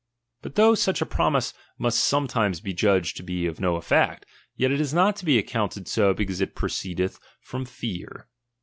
[0.41, 4.71] But though such a promise must sometimes be judged to be of no effect, yet
[4.71, 8.27] it is not to be accounted so because it proceedeth from fear.